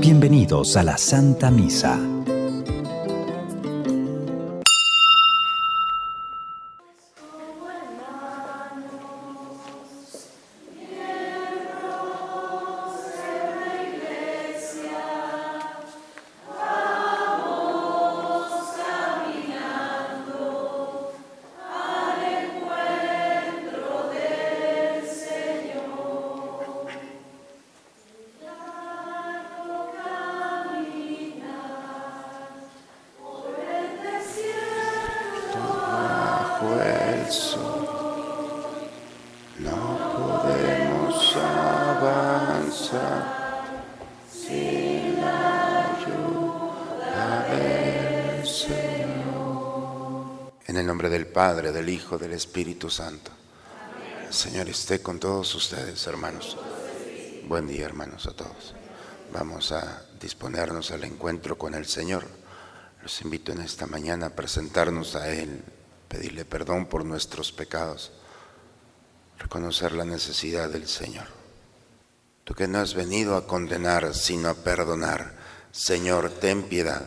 Bienvenidos 0.00 0.76
a 0.76 0.82
la 0.82 0.96
Santa 0.96 1.50
Misa. 1.50 2.15
Padre, 51.56 51.72
del 51.72 51.88
Hijo, 51.88 52.18
del 52.18 52.34
Espíritu 52.34 52.90
Santo. 52.90 53.30
Señor 54.28 54.68
esté 54.68 55.00
con 55.00 55.18
todos 55.18 55.54
ustedes, 55.54 56.06
hermanos. 56.06 56.54
Buen 57.48 57.66
día, 57.66 57.86
hermanos, 57.86 58.26
a 58.26 58.32
todos. 58.32 58.74
Vamos 59.32 59.72
a 59.72 60.02
disponernos 60.20 60.90
al 60.90 61.04
encuentro 61.04 61.56
con 61.56 61.72
el 61.72 61.86
Señor. 61.86 62.26
Los 63.02 63.22
invito 63.22 63.52
en 63.52 63.62
esta 63.62 63.86
mañana 63.86 64.26
a 64.26 64.36
presentarnos 64.36 65.16
a 65.16 65.30
Él, 65.32 65.64
pedirle 66.08 66.44
perdón 66.44 66.90
por 66.90 67.06
nuestros 67.06 67.52
pecados, 67.52 68.12
reconocer 69.38 69.92
la 69.92 70.04
necesidad 70.04 70.68
del 70.68 70.86
Señor. 70.86 71.28
Tú 72.44 72.52
que 72.52 72.68
no 72.68 72.80
has 72.80 72.92
venido 72.92 73.34
a 73.34 73.46
condenar, 73.46 74.12
sino 74.12 74.50
a 74.50 74.54
perdonar, 74.54 75.32
Señor, 75.72 76.28
ten 76.32 76.64
piedad 76.64 77.06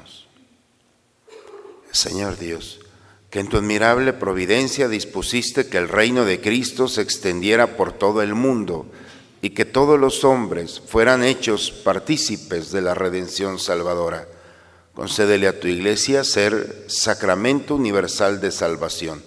Señor 1.91 2.37
Dios, 2.37 2.79
que 3.29 3.39
en 3.39 3.47
tu 3.47 3.57
admirable 3.57 4.13
providencia 4.13 4.87
dispusiste 4.87 5.67
que 5.67 5.77
el 5.77 5.89
reino 5.89 6.25
de 6.25 6.41
Cristo 6.41 6.87
se 6.87 7.01
extendiera 7.01 7.77
por 7.77 7.93
todo 7.93 8.21
el 8.21 8.35
mundo 8.35 8.85
y 9.41 9.51
que 9.51 9.65
todos 9.65 9.99
los 9.99 10.23
hombres 10.23 10.81
fueran 10.85 11.23
hechos 11.23 11.71
partícipes 11.71 12.71
de 12.71 12.81
la 12.81 12.93
redención 12.93 13.57
salvadora. 13.57 14.27
Concédele 14.93 15.47
a 15.47 15.59
tu 15.59 15.67
iglesia 15.67 16.23
ser 16.23 16.85
sacramento 16.87 17.75
universal 17.75 18.41
de 18.41 18.51
salvación 18.51 19.23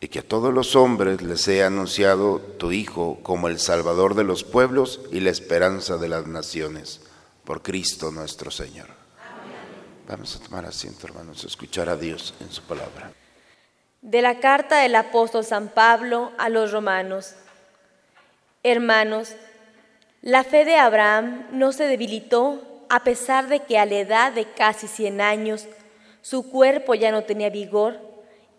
y 0.00 0.08
que 0.08 0.20
a 0.20 0.28
todos 0.28 0.52
los 0.52 0.74
hombres 0.74 1.22
les 1.22 1.42
sea 1.42 1.66
anunciado 1.66 2.40
tu 2.58 2.72
Hijo 2.72 3.20
como 3.22 3.48
el 3.48 3.58
Salvador 3.58 4.14
de 4.14 4.24
los 4.24 4.42
pueblos 4.42 5.00
y 5.12 5.20
la 5.20 5.30
esperanza 5.30 5.96
de 5.96 6.08
las 6.08 6.26
naciones. 6.26 7.00
Por 7.44 7.62
Cristo 7.62 8.10
nuestro 8.10 8.50
Señor. 8.50 9.01
Vamos 10.08 10.34
a 10.34 10.40
tomar 10.40 10.66
asiento, 10.66 11.06
hermanos, 11.06 11.44
a 11.44 11.46
escuchar 11.46 11.88
a 11.88 11.96
Dios 11.96 12.34
en 12.40 12.50
su 12.50 12.62
palabra. 12.62 13.12
De 14.00 14.20
la 14.20 14.40
carta 14.40 14.80
del 14.80 14.96
apóstol 14.96 15.44
San 15.44 15.68
Pablo 15.68 16.32
a 16.38 16.48
los 16.48 16.72
romanos. 16.72 17.34
Hermanos, 18.64 19.36
la 20.20 20.42
fe 20.42 20.64
de 20.64 20.76
Abraham 20.76 21.46
no 21.52 21.72
se 21.72 21.84
debilitó 21.84 22.84
a 22.88 23.04
pesar 23.04 23.48
de 23.48 23.60
que 23.60 23.78
a 23.78 23.86
la 23.86 23.94
edad 23.94 24.32
de 24.32 24.44
casi 24.44 24.88
100 24.88 25.20
años 25.20 25.66
su 26.20 26.50
cuerpo 26.50 26.94
ya 26.94 27.12
no 27.12 27.22
tenía 27.22 27.48
vigor 27.48 28.00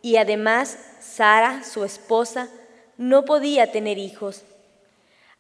y 0.02 0.16
además 0.16 0.78
Sara, 1.02 1.64
su 1.64 1.84
esposa, 1.84 2.48
no 2.98 3.26
podía 3.26 3.72
tener 3.72 3.98
hijos. 3.98 4.44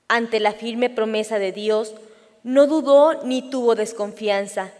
Ante 0.10 0.42
la 0.42 0.52
firme 0.52 0.90
promesa 0.90 1.40
de 1.40 1.54
Dios, 1.54 1.96
no 2.44 2.68
dudó 2.68 3.24
ni 3.24 3.50
tuvo 3.50 3.76
desconfianza 3.76 4.74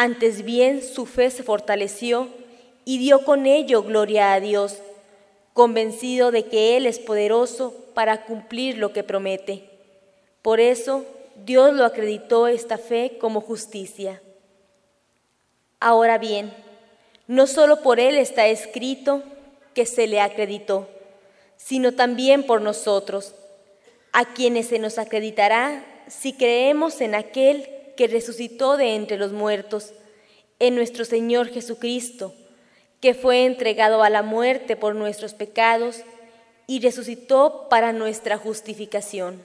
antes 0.00 0.44
bien 0.46 0.82
su 0.82 1.04
fe 1.04 1.30
se 1.30 1.42
fortaleció 1.42 2.28
y 2.86 2.96
dio 2.96 3.22
con 3.22 3.44
ello 3.44 3.82
gloria 3.82 4.32
a 4.32 4.40
Dios, 4.40 4.78
convencido 5.52 6.30
de 6.30 6.46
que 6.46 6.78
Él 6.78 6.86
es 6.86 6.98
poderoso 6.98 7.74
para 7.92 8.24
cumplir 8.24 8.78
lo 8.78 8.94
que 8.94 9.02
promete. 9.02 9.68
Por 10.40 10.58
eso 10.58 11.04
Dios 11.44 11.74
lo 11.74 11.84
acreditó 11.84 12.46
esta 12.46 12.78
fe 12.78 13.18
como 13.20 13.42
justicia. 13.42 14.22
Ahora 15.80 16.16
bien, 16.16 16.50
no 17.26 17.46
solo 17.46 17.82
por 17.82 18.00
Él 18.00 18.16
está 18.16 18.46
escrito 18.46 19.22
que 19.74 19.84
se 19.84 20.06
le 20.06 20.22
acreditó, 20.22 20.88
sino 21.58 21.92
también 21.92 22.44
por 22.44 22.62
nosotros, 22.62 23.34
a 24.12 24.32
quienes 24.32 24.68
se 24.68 24.78
nos 24.78 24.96
acreditará 24.96 25.84
si 26.08 26.32
creemos 26.32 27.02
en 27.02 27.14
aquel 27.14 27.79
que 28.00 28.06
resucitó 28.06 28.78
de 28.78 28.94
entre 28.94 29.18
los 29.18 29.30
muertos, 29.30 29.92
en 30.58 30.74
nuestro 30.74 31.04
Señor 31.04 31.48
Jesucristo, 31.48 32.34
que 32.98 33.12
fue 33.12 33.44
entregado 33.44 34.02
a 34.02 34.08
la 34.08 34.22
muerte 34.22 34.74
por 34.74 34.94
nuestros 34.94 35.34
pecados 35.34 36.00
y 36.66 36.80
resucitó 36.80 37.66
para 37.68 37.92
nuestra 37.92 38.38
justificación. 38.38 39.42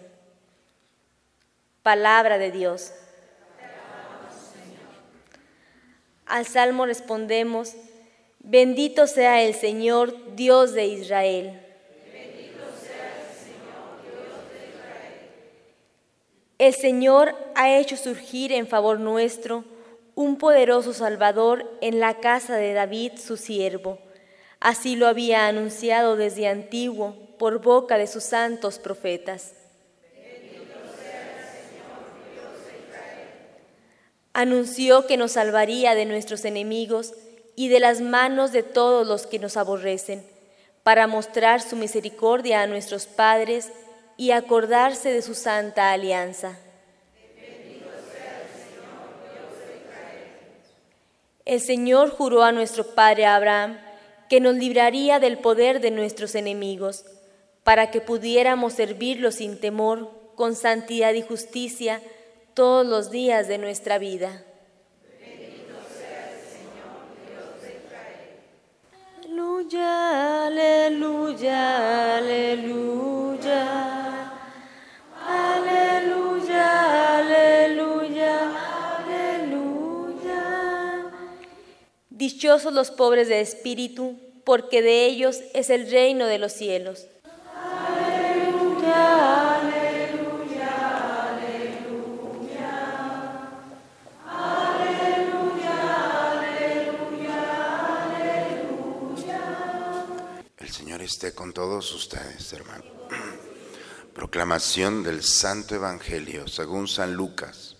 Palabra 1.83 2.37
de 2.37 2.51
Dios. 2.51 2.93
Al 6.25 6.45
salmo 6.45 6.85
respondemos, 6.85 7.73
bendito 8.39 9.05
sea 9.07 9.43
el 9.43 9.53
Señor, 9.53 10.15
Dios 10.37 10.71
de 10.71 10.85
Israel. 10.85 11.64
El 16.57 16.73
Señor 16.73 17.35
ha 17.55 17.77
hecho 17.77 17.97
surgir 17.97 18.53
en 18.53 18.67
favor 18.67 18.99
nuestro 18.99 19.65
un 20.15 20.37
poderoso 20.37 20.93
Salvador 20.93 21.69
en 21.81 21.99
la 21.99 22.21
casa 22.21 22.55
de 22.55 22.71
David, 22.71 23.13
su 23.17 23.35
siervo. 23.35 23.99
Así 24.61 24.95
lo 24.95 25.07
había 25.07 25.47
anunciado 25.47 26.15
desde 26.15 26.47
antiguo 26.47 27.17
por 27.37 27.61
boca 27.61 27.97
de 27.97 28.07
sus 28.07 28.23
santos 28.23 28.79
profetas. 28.79 29.53
Anunció 34.31 35.07
que 35.07 35.17
nos 35.17 35.33
salvaría 35.33 35.93
de 35.93 36.05
nuestros 36.05 36.45
enemigos 36.45 37.13
y 37.57 37.67
de 37.67 37.81
las 37.81 37.99
manos 37.99 38.53
de 38.53 38.63
todos 38.63 39.05
los 39.05 39.27
que 39.27 39.39
nos 39.39 39.57
aborrecen, 39.57 40.25
para 40.83 41.07
mostrar 41.07 41.61
su 41.61 41.75
misericordia 41.75 42.61
a 42.61 42.67
nuestros 42.67 43.07
padres 43.07 43.71
y 44.17 44.31
acordarse 44.31 45.11
de 45.11 45.21
su 45.21 45.35
santa 45.35 45.91
alianza. 45.91 46.57
El 51.45 51.61
Señor 51.61 52.09
juró 52.09 52.43
a 52.43 52.51
nuestro 52.51 52.95
padre 52.95 53.27
Abraham 53.27 53.79
que 54.29 54.39
nos 54.39 54.55
libraría 54.55 55.19
del 55.19 55.37
poder 55.37 55.79
de 55.79 55.91
nuestros 55.91 56.33
enemigos, 56.33 57.05
para 57.63 57.91
que 57.91 58.01
pudiéramos 58.01 58.73
servirlo 58.73 59.31
sin 59.31 59.59
temor, 59.59 60.09
con 60.35 60.55
santidad 60.55 61.13
y 61.13 61.21
justicia, 61.21 62.01
todos 62.55 62.85
los 62.85 63.11
días 63.11 63.47
de 63.47 63.59
nuestra 63.59 63.99
vida. 63.99 64.43
Bendito 65.19 65.75
sea 65.95 66.31
el 66.31 66.39
Señor, 66.41 67.13
Dios 67.27 67.61
de 67.61 67.75
Israel. 67.85 68.39
Aleluya, 69.23 70.47
aleluya, 70.47 72.17
aleluya. 72.17 74.14
Dichosos 82.35 82.73
los 82.73 82.91
pobres 82.91 83.29
de 83.29 83.39
espíritu, 83.39 84.19
porque 84.43 84.81
de 84.81 85.05
ellos 85.05 85.39
es 85.53 85.69
el 85.69 85.89
reino 85.89 86.25
de 86.25 86.37
los 86.37 86.51
cielos. 86.51 87.07
Aleluya, 87.63 89.55
aleluya, 89.55 90.67
aleluya. 91.29 92.73
Aleluya, 94.27 95.77
aleluya. 98.03 99.41
El 100.57 100.69
Señor 100.69 101.01
esté 101.03 101.33
con 101.33 101.53
todos 101.53 101.93
ustedes, 101.93 102.51
hermano. 102.51 102.83
Proclamación 104.13 105.03
del 105.03 105.23
Santo 105.23 105.73
Evangelio, 105.73 106.49
según 106.49 106.89
San 106.89 107.13
Lucas. 107.13 107.74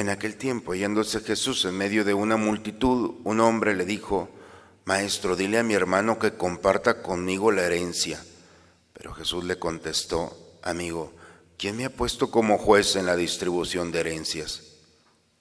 En 0.00 0.08
aquel 0.08 0.36
tiempo, 0.36 0.74
yéndose 0.74 1.20
Jesús 1.20 1.66
en 1.66 1.76
medio 1.76 2.06
de 2.06 2.14
una 2.14 2.38
multitud, 2.38 3.16
un 3.22 3.38
hombre 3.38 3.76
le 3.76 3.84
dijo, 3.84 4.30
Maestro, 4.86 5.36
dile 5.36 5.58
a 5.58 5.62
mi 5.62 5.74
hermano 5.74 6.18
que 6.18 6.38
comparta 6.38 7.02
conmigo 7.02 7.52
la 7.52 7.64
herencia. 7.64 8.24
Pero 8.94 9.12
Jesús 9.12 9.44
le 9.44 9.58
contestó, 9.58 10.34
Amigo, 10.62 11.12
¿quién 11.58 11.76
me 11.76 11.84
ha 11.84 11.90
puesto 11.94 12.30
como 12.30 12.56
juez 12.56 12.96
en 12.96 13.04
la 13.04 13.14
distribución 13.14 13.92
de 13.92 14.00
herencias? 14.00 14.62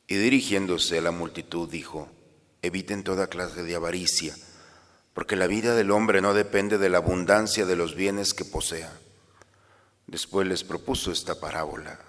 Y 0.07 0.15
dirigiéndose 0.15 0.97
a 0.97 1.03
la 1.03 1.11
multitud 1.11 1.69
dijo, 1.69 2.09
Eviten 2.61 3.05
toda 3.05 3.27
clase 3.27 3.63
de 3.63 3.75
avaricia 3.77 4.35
porque 5.13 5.37
la 5.37 5.47
vida 5.47 5.73
del 5.73 5.91
hombre 5.91 6.19
no 6.19 6.33
depende 6.33 6.77
de 6.77 6.89
la 6.89 6.97
abundancia 6.97 7.65
de 7.65 7.77
los 7.77 7.95
bienes 7.95 8.33
que 8.33 8.43
posea. 8.43 8.91
Después 10.05 10.45
les 10.45 10.65
propuso 10.65 11.13
esta 11.13 11.39
parábola. 11.39 12.08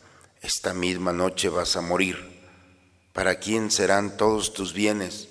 esta 0.41 0.73
misma 0.73 1.13
noche 1.13 1.49
vas 1.49 1.75
a 1.75 1.81
morir. 1.81 2.41
¿Para 3.13 3.35
quién 3.35 3.71
serán 3.71 4.17
todos 4.17 4.53
tus 4.53 4.73
bienes? 4.73 5.29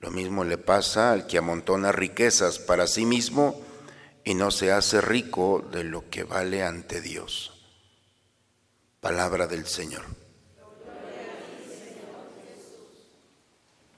Lo 0.00 0.10
mismo 0.10 0.44
le 0.44 0.58
pasa 0.58 1.12
al 1.12 1.26
que 1.26 1.38
amontona 1.38 1.92
riquezas 1.92 2.58
para 2.58 2.86
sí 2.86 3.04
mismo 3.04 3.60
y 4.24 4.34
no 4.34 4.50
se 4.50 4.72
hace 4.72 5.00
rico 5.00 5.68
de 5.72 5.84
lo 5.84 6.08
que 6.08 6.24
vale 6.24 6.62
ante 6.62 7.00
Dios. 7.00 7.52
Palabra 9.00 9.46
del 9.46 9.66
Señor. 9.66 10.04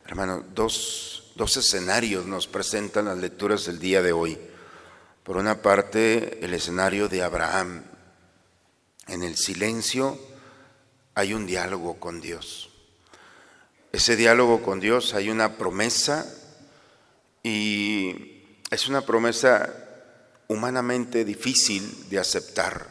Hermano, 0.06 0.44
dos 0.54 1.20
Dos 1.40 1.56
escenarios 1.56 2.26
nos 2.26 2.46
presentan 2.46 3.06
las 3.06 3.16
lecturas 3.16 3.64
del 3.64 3.78
día 3.78 4.02
de 4.02 4.12
hoy. 4.12 4.38
Por 5.22 5.38
una 5.38 5.62
parte, 5.62 6.44
el 6.44 6.52
escenario 6.52 7.08
de 7.08 7.22
Abraham. 7.22 7.82
En 9.06 9.22
el 9.22 9.38
silencio 9.38 10.19
hay 11.15 11.35
un 11.35 11.47
diálogo 11.47 11.99
con 11.99 12.21
Dios. 12.21 12.71
Ese 13.93 14.17
diálogo 14.17 14.62
con 14.62 14.81
Dios 14.81 15.15
hay 15.15 15.31
una 15.31 15.57
promesa 15.57 16.27
y 17.43 18.45
es 18.71 18.89
una 18.89 19.01
promesa 19.01 19.75
humanamente 20.49 21.25
difícil 21.25 22.09
de 22.09 22.19
aceptar, 22.19 22.87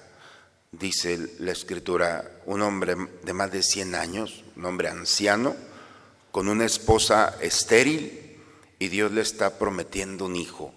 dice 0.72 1.36
la 1.40 1.52
escritura, 1.52 2.40
un 2.46 2.62
hombre 2.62 2.96
de 3.24 3.34
más 3.34 3.52
de 3.52 3.64
100 3.64 3.96
años, 3.96 4.44
un 4.56 4.66
hombre 4.66 4.90
anciano, 4.90 5.56
con 6.32 6.48
una 6.48 6.66
esposa 6.66 7.38
estéril 7.42 8.38
y 8.78 8.88
Dios 8.88 9.12
le 9.12 9.22
está 9.22 9.58
prometiendo 9.58 10.26
un 10.26 10.36
hijo. 10.36 10.74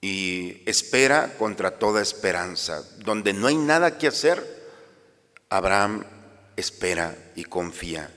Y 0.00 0.62
espera 0.66 1.36
contra 1.38 1.78
toda 1.78 2.02
esperanza. 2.02 2.82
Donde 2.98 3.32
no 3.32 3.46
hay 3.46 3.56
nada 3.56 3.96
que 3.96 4.08
hacer, 4.08 4.64
Abraham 5.48 6.04
espera 6.56 7.16
y 7.34 7.44
confía. 7.44 8.10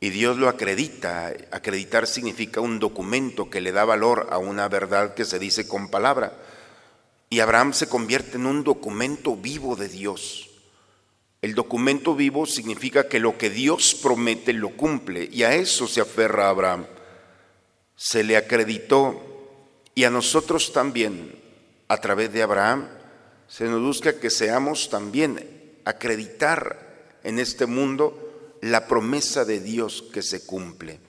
Y 0.00 0.10
Dios 0.10 0.38
lo 0.38 0.48
acredita. 0.48 1.32
Acreditar 1.50 2.06
significa 2.06 2.60
un 2.60 2.78
documento 2.78 3.50
que 3.50 3.60
le 3.60 3.72
da 3.72 3.84
valor 3.84 4.28
a 4.30 4.38
una 4.38 4.68
verdad 4.68 5.14
que 5.14 5.24
se 5.24 5.38
dice 5.38 5.68
con 5.68 5.90
palabra. 5.90 6.32
Y 7.28 7.40
Abraham 7.40 7.72
se 7.72 7.88
convierte 7.88 8.36
en 8.36 8.46
un 8.46 8.64
documento 8.64 9.36
vivo 9.36 9.76
de 9.76 9.88
Dios. 9.88 10.50
El 11.42 11.54
documento 11.54 12.14
vivo 12.14 12.46
significa 12.46 13.08
que 13.08 13.20
lo 13.20 13.38
que 13.38 13.50
Dios 13.50 13.94
promete 14.02 14.52
lo 14.52 14.70
cumple 14.76 15.28
y 15.30 15.42
a 15.42 15.54
eso 15.54 15.86
se 15.86 16.00
aferra 16.00 16.48
Abraham 16.50 16.86
se 18.00 18.24
le 18.24 18.38
acreditó 18.38 19.20
y 19.94 20.04
a 20.04 20.10
nosotros 20.10 20.72
también, 20.72 21.38
a 21.86 21.98
través 21.98 22.32
de 22.32 22.42
Abraham, 22.42 22.88
se 23.46 23.64
nos 23.64 23.82
busca 23.82 24.18
que 24.18 24.30
seamos 24.30 24.88
también 24.88 25.76
acreditar 25.84 26.89
en 27.24 27.38
este 27.38 27.66
mundo 27.66 28.58
la 28.60 28.86
promesa 28.86 29.44
de 29.44 29.60
Dios 29.60 30.04
que 30.12 30.22
se 30.22 30.44
cumple. 30.44 31.00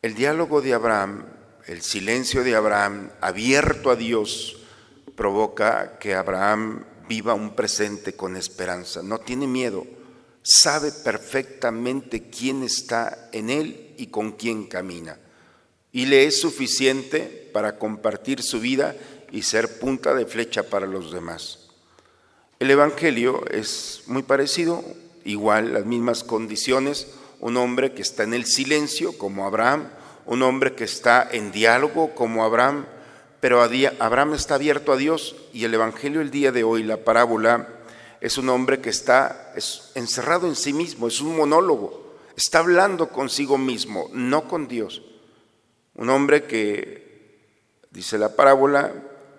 El 0.00 0.14
diálogo 0.14 0.60
de 0.60 0.74
Abraham, 0.74 1.26
el 1.66 1.82
silencio 1.82 2.44
de 2.44 2.54
Abraham 2.54 3.10
abierto 3.20 3.90
a 3.90 3.96
Dios, 3.96 4.58
provoca 5.16 5.98
que 5.98 6.14
Abraham 6.14 6.84
viva 7.08 7.34
un 7.34 7.56
presente 7.56 8.14
con 8.14 8.36
esperanza. 8.36 9.02
No 9.02 9.18
tiene 9.18 9.48
miedo, 9.48 9.84
sabe 10.42 10.92
perfectamente 10.92 12.30
quién 12.30 12.62
está 12.62 13.28
en 13.32 13.50
él 13.50 13.94
y 13.96 14.06
con 14.06 14.32
quién 14.32 14.66
camina. 14.66 15.18
Y 15.90 16.06
le 16.06 16.26
es 16.26 16.40
suficiente 16.40 17.50
para 17.52 17.78
compartir 17.78 18.42
su 18.42 18.60
vida 18.60 18.94
y 19.32 19.42
ser 19.42 19.80
punta 19.80 20.14
de 20.14 20.26
flecha 20.26 20.62
para 20.62 20.86
los 20.86 21.12
demás. 21.12 21.67
El 22.58 22.72
Evangelio 22.72 23.44
es 23.52 24.02
muy 24.06 24.24
parecido, 24.24 24.82
igual, 25.24 25.74
las 25.74 25.84
mismas 25.84 26.24
condiciones, 26.24 27.06
un 27.38 27.56
hombre 27.56 27.92
que 27.92 28.02
está 28.02 28.24
en 28.24 28.34
el 28.34 28.46
silencio 28.46 29.16
como 29.16 29.46
Abraham, 29.46 29.88
un 30.26 30.42
hombre 30.42 30.74
que 30.74 30.82
está 30.82 31.28
en 31.30 31.52
diálogo 31.52 32.16
como 32.16 32.42
Abraham, 32.42 32.86
pero 33.38 33.62
Abraham 33.62 34.34
está 34.34 34.56
abierto 34.56 34.92
a 34.92 34.96
Dios. 34.96 35.36
Y 35.52 35.66
el 35.66 35.74
Evangelio 35.74 36.20
el 36.20 36.32
día 36.32 36.50
de 36.50 36.64
hoy, 36.64 36.82
la 36.82 36.96
parábola, 36.96 37.68
es 38.20 38.38
un 38.38 38.48
hombre 38.48 38.80
que 38.80 38.90
está 38.90 39.54
encerrado 39.94 40.48
en 40.48 40.56
sí 40.56 40.72
mismo, 40.72 41.06
es 41.06 41.20
un 41.20 41.36
monólogo. 41.36 42.16
Está 42.36 42.58
hablando 42.58 43.10
consigo 43.10 43.56
mismo, 43.56 44.10
no 44.12 44.48
con 44.48 44.66
Dios. 44.66 45.02
Un 45.94 46.10
hombre 46.10 46.42
que, 46.42 47.38
dice 47.92 48.18
la 48.18 48.34
parábola, 48.34 48.92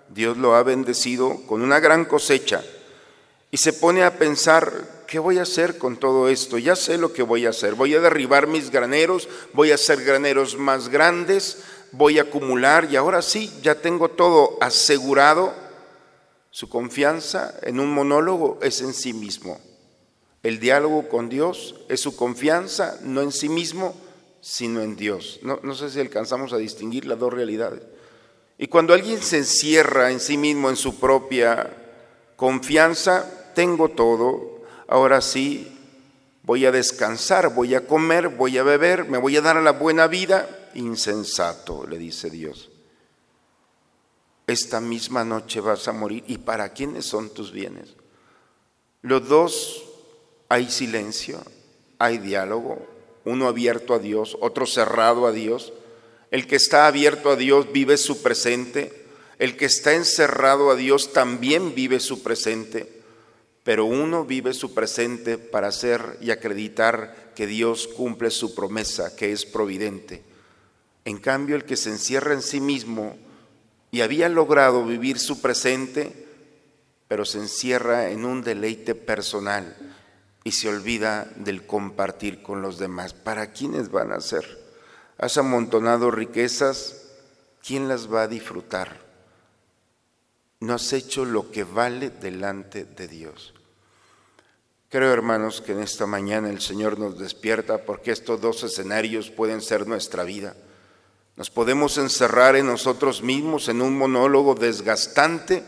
Dios 0.08 0.38
lo 0.38 0.54
ha 0.54 0.62
bendecido 0.62 1.42
con 1.46 1.60
una 1.60 1.80
gran 1.80 2.06
cosecha 2.06 2.64
y 3.50 3.56
se 3.56 3.72
pone 3.72 4.04
a 4.04 4.18
pensar, 4.18 5.04
¿qué 5.06 5.18
voy 5.18 5.38
a 5.38 5.42
hacer 5.42 5.78
con 5.78 5.96
todo 5.96 6.28
esto? 6.28 6.58
Ya 6.58 6.76
sé 6.76 6.98
lo 6.98 7.12
que 7.12 7.22
voy 7.22 7.46
a 7.46 7.50
hacer. 7.50 7.74
Voy 7.74 7.94
a 7.94 8.00
derribar 8.00 8.46
mis 8.46 8.70
graneros, 8.70 9.28
voy 9.52 9.72
a 9.72 9.74
hacer 9.74 10.04
graneros 10.04 10.56
más 10.56 10.88
grandes, 10.88 11.64
voy 11.92 12.18
a 12.18 12.22
acumular 12.22 12.88
y 12.90 12.96
ahora 12.96 13.22
sí, 13.22 13.52
ya 13.62 13.74
tengo 13.74 14.10
todo 14.10 14.56
asegurado. 14.60 15.52
Su 16.50 16.68
confianza 16.68 17.54
en 17.62 17.80
un 17.80 17.92
monólogo 17.92 18.58
es 18.62 18.80
en 18.80 18.94
sí 18.94 19.12
mismo. 19.12 19.60
El 20.42 20.58
diálogo 20.58 21.08
con 21.08 21.28
Dios 21.28 21.74
es 21.88 22.00
su 22.00 22.16
confianza 22.16 22.98
no 23.02 23.20
en 23.20 23.30
sí 23.30 23.48
mismo, 23.48 23.94
sino 24.40 24.80
en 24.80 24.96
Dios. 24.96 25.40
No, 25.42 25.74
sé 25.74 25.90
si 25.90 26.00
alcanzamos 26.00 26.52
a 26.52 26.56
distinguir 26.56 27.04
las 27.04 27.18
dos 27.18 27.32
realidades. 27.32 27.82
Y 28.58 28.68
cuando 28.68 28.94
alguien 28.94 29.20
se 29.22 29.38
encierra 29.38 30.10
en 30.10 30.20
sí 30.20 30.36
mismo, 30.36 30.70
en 30.70 30.76
su 30.76 30.98
propia 30.98 31.70
confianza, 32.36 33.39
tengo 33.60 33.90
todo, 33.90 34.62
ahora 34.88 35.20
sí 35.20 35.70
voy 36.44 36.64
a 36.64 36.72
descansar, 36.72 37.54
voy 37.54 37.74
a 37.74 37.86
comer, 37.86 38.30
voy 38.30 38.56
a 38.56 38.62
beber, 38.62 39.04
me 39.04 39.18
voy 39.18 39.36
a 39.36 39.42
dar 39.42 39.58
a 39.58 39.60
la 39.60 39.72
buena 39.72 40.06
vida, 40.06 40.70
insensato, 40.72 41.86
le 41.86 41.98
dice 41.98 42.30
Dios. 42.30 42.70
Esta 44.46 44.80
misma 44.80 45.26
noche 45.26 45.60
vas 45.60 45.86
a 45.88 45.92
morir. 45.92 46.24
¿Y 46.26 46.38
para 46.38 46.70
quiénes 46.70 47.04
son 47.04 47.28
tus 47.34 47.52
bienes? 47.52 47.96
Los 49.02 49.28
dos 49.28 49.84
hay 50.48 50.70
silencio, 50.70 51.42
hay 51.98 52.16
diálogo, 52.16 52.78
uno 53.26 53.46
abierto 53.46 53.92
a 53.92 53.98
Dios, 53.98 54.38
otro 54.40 54.64
cerrado 54.64 55.26
a 55.26 55.32
Dios. 55.32 55.74
El 56.30 56.46
que 56.46 56.56
está 56.56 56.86
abierto 56.86 57.28
a 57.28 57.36
Dios 57.36 57.70
vive 57.72 57.98
su 57.98 58.22
presente, 58.22 59.04
el 59.38 59.58
que 59.58 59.66
está 59.66 59.92
encerrado 59.92 60.70
a 60.70 60.76
Dios 60.76 61.12
también 61.12 61.74
vive 61.74 62.00
su 62.00 62.22
presente, 62.22 62.99
pero 63.64 63.84
uno 63.84 64.24
vive 64.24 64.54
su 64.54 64.74
presente 64.74 65.38
para 65.38 65.68
hacer 65.68 66.18
y 66.20 66.30
acreditar 66.30 67.32
que 67.34 67.46
Dios 67.46 67.88
cumple 67.88 68.30
su 68.30 68.54
promesa, 68.54 69.14
que 69.16 69.32
es 69.32 69.44
providente. 69.44 70.22
En 71.04 71.18
cambio, 71.18 71.56
el 71.56 71.64
que 71.64 71.76
se 71.76 71.90
encierra 71.90 72.34
en 72.34 72.42
sí 72.42 72.60
mismo 72.60 73.16
y 73.90 74.02
había 74.02 74.28
logrado 74.28 74.84
vivir 74.84 75.18
su 75.18 75.40
presente, 75.40 76.26
pero 77.08 77.24
se 77.24 77.38
encierra 77.38 78.10
en 78.10 78.24
un 78.24 78.42
deleite 78.42 78.94
personal, 78.94 79.76
y 80.42 80.52
se 80.52 80.68
olvida 80.68 81.30
del 81.36 81.66
compartir 81.66 82.42
con 82.42 82.62
los 82.62 82.78
demás. 82.78 83.12
¿Para 83.12 83.52
quiénes 83.52 83.90
van 83.90 84.12
a 84.12 84.20
ser? 84.20 84.60
has 85.20 85.36
amontonado 85.36 86.10
riquezas, 86.10 87.10
¿quién 87.62 87.88
las 87.88 88.10
va 88.10 88.22
a 88.22 88.28
disfrutar? 88.28 89.09
No 90.60 90.74
has 90.74 90.92
hecho 90.92 91.24
lo 91.24 91.50
que 91.50 91.64
vale 91.64 92.10
delante 92.10 92.84
de 92.84 93.08
Dios. 93.08 93.54
Creo, 94.90 95.12
hermanos, 95.12 95.60
que 95.60 95.72
en 95.72 95.80
esta 95.80 96.04
mañana 96.04 96.50
el 96.50 96.60
Señor 96.60 96.98
nos 96.98 97.18
despierta 97.18 97.78
porque 97.78 98.10
estos 98.10 98.40
dos 98.40 98.62
escenarios 98.62 99.30
pueden 99.30 99.62
ser 99.62 99.86
nuestra 99.86 100.24
vida. 100.24 100.56
Nos 101.36 101.48
podemos 101.48 101.96
encerrar 101.96 102.56
en 102.56 102.66
nosotros 102.66 103.22
mismos 103.22 103.68
en 103.68 103.80
un 103.80 103.96
monólogo 103.96 104.54
desgastante 104.54 105.64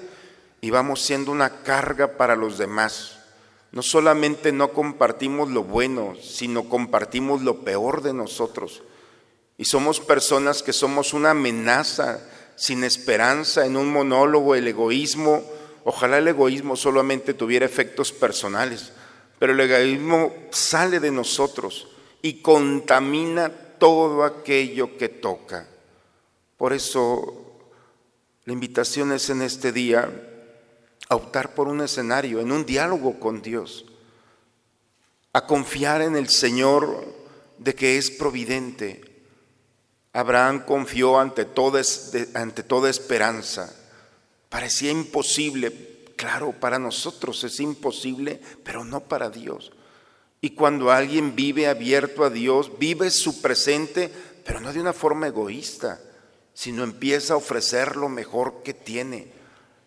y 0.60 0.70
vamos 0.70 1.00
siendo 1.00 1.32
una 1.32 1.62
carga 1.62 2.18
para 2.18 2.36
los 2.36 2.58
demás. 2.58 3.20
No 3.70 3.80
solamente 3.80 4.52
no 4.52 4.72
compartimos 4.72 5.50
lo 5.50 5.64
bueno, 5.64 6.14
sino 6.20 6.68
compartimos 6.68 7.40
lo 7.40 7.64
peor 7.64 8.02
de 8.02 8.12
nosotros. 8.12 8.82
Y 9.56 9.64
somos 9.64 10.00
personas 10.00 10.62
que 10.62 10.72
somos 10.72 11.14
una 11.14 11.30
amenaza, 11.30 12.20
sin 12.62 12.84
esperanza, 12.84 13.66
en 13.66 13.76
un 13.76 13.92
monólogo, 13.92 14.54
el 14.54 14.68
egoísmo. 14.68 15.42
Ojalá 15.84 16.18
el 16.18 16.28
egoísmo 16.28 16.76
solamente 16.76 17.34
tuviera 17.34 17.66
efectos 17.66 18.12
personales 18.12 18.92
pero 19.42 19.54
el 19.54 19.60
egoísmo 19.60 20.32
sale 20.52 21.00
de 21.00 21.10
nosotros 21.10 21.88
y 22.22 22.34
contamina 22.34 23.50
todo 23.50 24.22
aquello 24.22 24.96
que 24.96 25.08
toca. 25.08 25.66
Por 26.56 26.72
eso 26.72 27.58
la 28.44 28.52
invitación 28.52 29.10
es 29.10 29.30
en 29.30 29.42
este 29.42 29.72
día 29.72 30.08
a 31.08 31.16
optar 31.16 31.56
por 31.56 31.66
un 31.66 31.80
escenario, 31.80 32.38
en 32.38 32.52
un 32.52 32.64
diálogo 32.64 33.18
con 33.18 33.42
Dios, 33.42 33.84
a 35.32 35.44
confiar 35.44 36.02
en 36.02 36.14
el 36.14 36.28
Señor 36.28 37.04
de 37.58 37.74
que 37.74 37.98
es 37.98 38.12
providente. 38.12 39.11
Abraham 40.12 40.64
confió 40.64 41.18
ante 41.18 41.44
toda, 41.44 41.82
ante 42.34 42.62
toda 42.62 42.90
esperanza. 42.90 43.74
Parecía 44.48 44.90
imposible, 44.90 45.92
Claro, 46.22 46.52
para 46.52 46.78
nosotros 46.78 47.42
es 47.42 47.58
imposible, 47.58 48.40
pero 48.62 48.84
no 48.84 49.00
para 49.00 49.28
Dios. 49.28 49.72
Y 50.40 50.50
cuando 50.50 50.92
alguien 50.92 51.34
vive 51.34 51.66
abierto 51.66 52.22
a 52.22 52.30
Dios, 52.30 52.78
vive 52.78 53.10
su 53.10 53.42
presente, 53.42 54.08
pero 54.44 54.60
no 54.60 54.72
de 54.72 54.80
una 54.80 54.92
forma 54.92 55.26
egoísta, 55.26 56.00
sino 56.54 56.84
empieza 56.84 57.34
a 57.34 57.38
ofrecer 57.38 57.96
lo 57.96 58.08
mejor 58.08 58.62
que 58.62 58.72
tiene. 58.72 59.32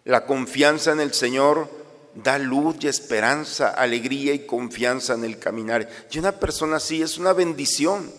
La 0.04 0.26
confianza 0.26 0.92
en 0.92 1.00
el 1.00 1.14
Señor 1.14 1.70
da 2.16 2.38
luz 2.38 2.76
y 2.82 2.90
esperanza, 2.90 3.70
alegría 3.70 4.34
y 4.34 4.46
confianza 4.46 5.14
en 5.14 5.24
el 5.24 5.40
caminar. 5.40 5.90
Y 6.12 6.20
una 6.20 6.34
persona 6.34 6.76
así 6.76 7.02
es 7.02 7.18
una 7.18 7.32
bendición, 7.32 8.12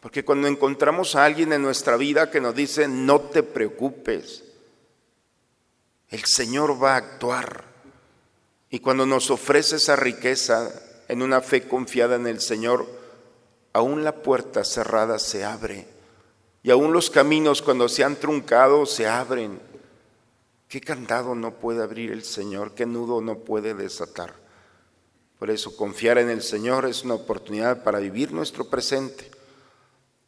porque 0.00 0.24
cuando 0.24 0.48
encontramos 0.48 1.14
a 1.14 1.24
alguien 1.24 1.52
en 1.52 1.62
nuestra 1.62 1.96
vida 1.96 2.30
que 2.30 2.40
nos 2.40 2.54
dice, 2.54 2.88
no 2.88 3.20
te 3.20 3.42
preocupes, 3.42 4.44
el 6.08 6.24
Señor 6.24 6.82
va 6.82 6.94
a 6.94 6.98
actuar. 6.98 7.64
Y 8.70 8.80
cuando 8.80 9.04
nos 9.04 9.30
ofrece 9.30 9.76
esa 9.76 9.96
riqueza 9.96 10.72
en 11.08 11.22
una 11.22 11.40
fe 11.40 11.68
confiada 11.68 12.16
en 12.16 12.26
el 12.26 12.40
Señor, 12.40 12.86
aún 13.72 14.04
la 14.04 14.22
puerta 14.22 14.64
cerrada 14.64 15.18
se 15.18 15.44
abre. 15.44 15.86
Y 16.62 16.70
aún 16.70 16.92
los 16.92 17.10
caminos 17.10 17.62
cuando 17.62 17.88
se 17.88 18.04
han 18.04 18.16
truncado 18.16 18.86
se 18.86 19.06
abren. 19.06 19.60
¿Qué 20.68 20.80
candado 20.80 21.34
no 21.34 21.54
puede 21.54 21.82
abrir 21.82 22.12
el 22.12 22.22
Señor? 22.22 22.74
¿Qué 22.74 22.86
nudo 22.86 23.20
no 23.20 23.38
puede 23.38 23.74
desatar? 23.74 24.34
Por 25.38 25.50
eso 25.50 25.74
confiar 25.76 26.18
en 26.18 26.30
el 26.30 26.42
Señor 26.42 26.86
es 26.86 27.02
una 27.02 27.14
oportunidad 27.14 27.82
para 27.82 27.98
vivir 27.98 28.32
nuestro 28.32 28.68
presente, 28.68 29.30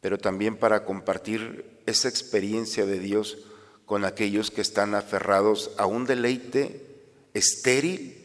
pero 0.03 0.17
también 0.17 0.57
para 0.57 0.83
compartir 0.83 1.79
esa 1.85 2.09
experiencia 2.09 2.85
de 2.85 2.99
Dios 2.99 3.37
con 3.85 4.03
aquellos 4.03 4.51
que 4.51 4.59
están 4.59 4.95
aferrados 4.95 5.71
a 5.77 5.85
un 5.85 6.05
deleite 6.05 6.85
estéril 7.33 8.21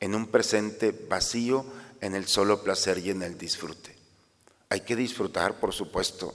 en 0.00 0.14
un 0.14 0.28
presente 0.28 0.90
vacío 1.06 1.66
en 2.00 2.14
el 2.14 2.26
solo 2.26 2.62
placer 2.62 2.96
y 2.96 3.10
en 3.10 3.22
el 3.22 3.36
disfrute. 3.36 3.94
Hay 4.70 4.80
que 4.80 4.96
disfrutar, 4.96 5.60
por 5.60 5.74
supuesto, 5.74 6.34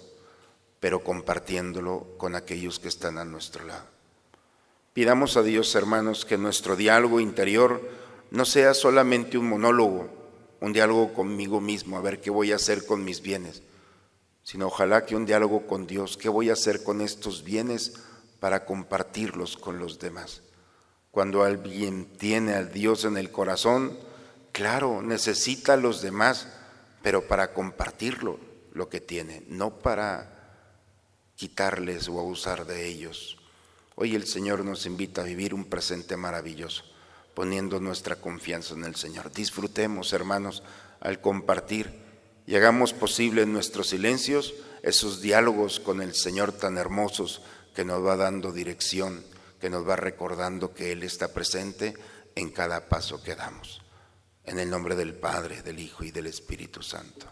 pero 0.80 1.04
compartiéndolo 1.04 2.10
con 2.20 2.36
aquellos 2.36 2.78
que 2.78 2.90
están 2.90 3.18
a 3.18 3.26
nuestro 3.26 3.66
lado. 3.66 3.88
Pidamos 4.94 5.38
a 5.38 5.42
Dios, 5.42 5.74
hermanos, 5.74 6.24
que 6.24 6.38
nuestro 6.38 6.76
diálogo 6.76 7.20
interior 7.20 7.82
no 8.30 8.46
sea 8.46 8.76
solamente 8.76 9.40
un 9.40 9.50
monólogo, 9.50 10.08
un 10.62 10.72
diálogo 10.72 11.16
conmigo 11.16 11.60
mismo, 11.60 11.98
a 11.98 12.02
ver 12.02 12.22
qué 12.22 12.30
voy 12.30 12.52
a 12.52 12.58
hacer 12.58 12.86
con 12.86 13.04
mis 13.04 13.20
bienes, 13.24 13.64
sino 14.44 14.68
ojalá 14.68 15.06
que 15.06 15.16
un 15.16 15.26
diálogo 15.26 15.66
con 15.66 15.88
Dios, 15.88 16.18
¿qué 16.18 16.30
voy 16.30 16.50
a 16.50 16.54
hacer 16.54 16.84
con 16.84 17.02
estos 17.02 17.44
bienes 17.44 17.94
para 18.40 18.66
compartirlos 18.66 19.58
con 19.58 19.80
los 19.80 20.00
demás? 20.00 20.42
Cuando 21.12 21.44
alguien 21.44 22.06
tiene 22.18 22.54
al 22.54 22.72
Dios 22.72 23.06
en 23.06 23.18
el 23.18 23.32
corazón, 23.32 23.98
claro, 24.52 25.02
necesita 25.02 25.74
a 25.74 25.78
los 25.78 26.02
demás, 26.02 26.48
pero 27.02 27.28
para 27.28 27.54
compartirlo 27.54 28.40
lo 28.74 28.90
que 28.90 29.00
tiene, 29.00 29.44
no 29.48 29.80
para 29.80 30.34
quitarles 31.36 32.10
o 32.10 32.20
abusar 32.20 32.66
de 32.66 32.88
ellos. 32.88 33.38
Hoy 33.96 34.16
el 34.16 34.26
Señor 34.26 34.66
nos 34.66 34.86
invita 34.86 35.22
a 35.22 35.26
vivir 35.26 35.54
un 35.54 35.66
presente 35.66 36.18
maravilloso, 36.18 36.84
poniendo 37.34 37.80
nuestra 37.80 38.16
confianza 38.16 38.74
en 38.74 38.84
el 38.84 38.96
Señor. 38.96 39.32
Disfrutemos, 39.32 40.14
hermanos, 40.14 40.64
al 41.00 41.22
compartir 41.22 42.03
y 42.46 42.56
hagamos 42.56 42.94
posible 42.94 43.44
en 43.44 43.54
nuestros 43.54 43.90
silencios 43.90 44.54
esos 44.82 45.22
diálogos 45.22 45.80
con 45.80 46.02
el 46.02 46.14
Señor 46.14 46.52
tan 46.52 46.78
hermosos 46.78 47.42
que 47.74 47.86
nos 47.86 48.06
va 48.06 48.18
dando 48.18 48.52
dirección, 48.52 49.24
que 49.60 49.70
nos 49.70 49.88
va 49.88 49.96
recordando 49.96 50.74
que 50.74 50.92
Él 50.92 51.04
está 51.04 51.34
presente 51.34 51.94
en 52.36 52.52
cada 52.52 52.90
paso 52.90 53.24
que 53.24 53.36
damos. 53.36 53.82
En 54.44 54.60
el 54.60 54.70
nombre 54.70 54.96
del 54.96 55.16
Padre, 55.16 55.62
del 55.62 55.80
Hijo 55.80 56.04
y 56.04 56.12
del 56.12 56.28
Espíritu 56.28 56.84
Santo. 56.84 57.28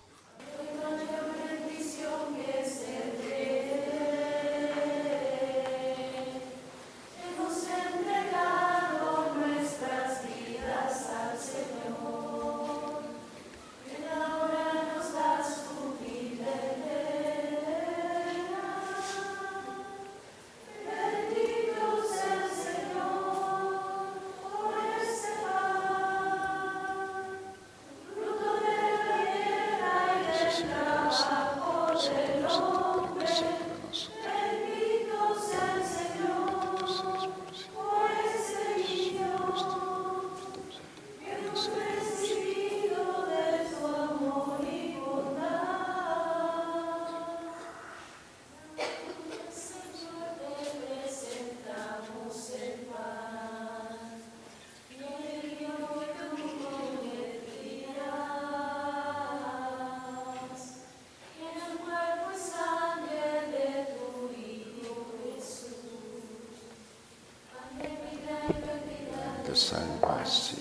Salvación. 69.62 70.60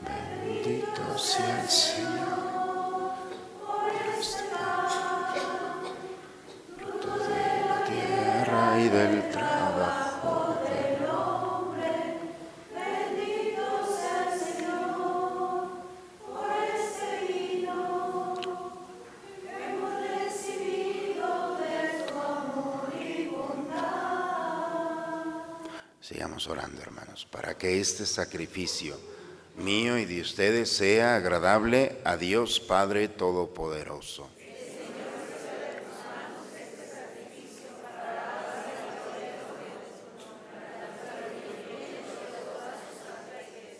Bendito 0.00 1.18
sea 1.18 1.62
el 1.62 1.68
Señor 1.68 1.95
Orando, 26.48 26.80
hermanos, 26.80 27.26
para 27.30 27.56
que 27.56 27.80
este 27.80 28.06
sacrificio 28.06 28.98
mío 29.56 29.98
y 29.98 30.04
de 30.04 30.20
ustedes 30.20 30.70
sea 30.70 31.16
agradable 31.16 31.98
a 32.04 32.16
Dios 32.16 32.60
Padre 32.60 33.08
Todopoderoso. 33.08 34.28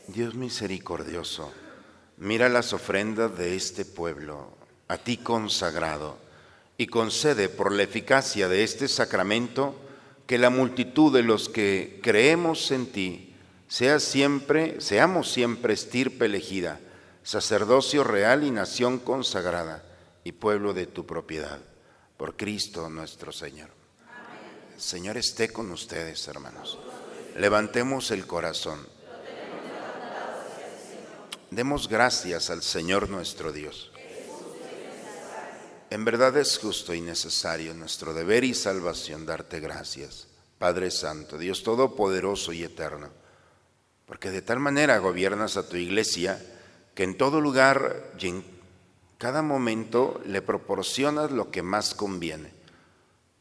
Dios 0.08 0.34
misericordioso, 0.34 1.52
mira 2.16 2.48
las 2.48 2.72
ofrendas 2.72 3.36
de 3.36 3.54
este 3.54 3.84
pueblo, 3.84 4.50
a 4.88 4.98
ti 4.98 5.18
consagrado, 5.18 6.16
y 6.78 6.86
concede 6.86 7.48
por 7.48 7.70
la 7.70 7.82
eficacia 7.82 8.48
de 8.48 8.64
este 8.64 8.88
sacramento 8.88 9.85
que 10.26 10.38
la 10.38 10.50
multitud 10.50 11.12
de 11.12 11.22
los 11.22 11.48
que 11.48 12.00
creemos 12.02 12.70
en 12.70 12.86
ti 12.86 13.34
sea 13.68 14.00
siempre, 14.00 14.80
seamos 14.80 15.30
siempre 15.30 15.74
estirpe 15.74 16.26
elegida, 16.26 16.80
sacerdocio 17.22 18.04
real 18.04 18.44
y 18.44 18.50
nación 18.50 18.98
consagrada 18.98 19.84
y 20.24 20.32
pueblo 20.32 20.74
de 20.74 20.86
tu 20.86 21.06
propiedad, 21.06 21.60
por 22.16 22.36
Cristo 22.36 22.88
nuestro 22.88 23.32
Señor. 23.32 23.70
El 24.74 24.80
Señor 24.80 25.16
esté 25.16 25.52
con 25.52 25.70
ustedes, 25.70 26.26
hermanos. 26.28 26.78
Levantemos 27.36 28.10
el 28.10 28.26
corazón. 28.26 28.86
Demos 31.50 31.88
gracias 31.88 32.50
al 32.50 32.62
Señor 32.62 33.08
nuestro 33.08 33.52
Dios. 33.52 33.92
En 35.88 36.04
verdad 36.04 36.36
es 36.36 36.58
justo 36.58 36.94
y 36.94 37.00
necesario 37.00 37.72
nuestro 37.72 38.12
deber 38.12 38.42
y 38.42 38.54
salvación 38.54 39.24
darte 39.24 39.60
gracias, 39.60 40.26
Padre 40.58 40.90
Santo, 40.90 41.38
Dios 41.38 41.62
Todopoderoso 41.62 42.52
y 42.52 42.64
Eterno, 42.64 43.10
porque 44.04 44.32
de 44.32 44.42
tal 44.42 44.58
manera 44.58 44.98
gobiernas 44.98 45.56
a 45.56 45.68
tu 45.68 45.76
iglesia 45.76 46.44
que 46.96 47.04
en 47.04 47.16
todo 47.16 47.40
lugar 47.40 48.12
y 48.18 48.28
en 48.28 48.44
cada 49.18 49.42
momento 49.42 50.20
le 50.26 50.42
proporcionas 50.42 51.30
lo 51.30 51.52
que 51.52 51.62
más 51.62 51.94
conviene. 51.94 52.52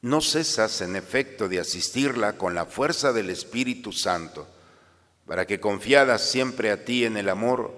No 0.01 0.21
cesas 0.21 0.81
en 0.81 0.95
efecto 0.95 1.49
de 1.49 1.59
asistirla 1.59 2.37
con 2.37 2.53
la 2.53 2.65
fuerza 2.65 3.11
del 3.11 3.31
Espíritu 3.31 3.91
Santo, 3.91 4.47
para 5.25 5.47
que 5.47 5.59
confiadas 5.59 6.29
siempre 6.29 6.69
a 6.69 6.85
ti 6.85 7.05
en 7.05 7.17
el 7.17 7.27
amor, 7.27 7.73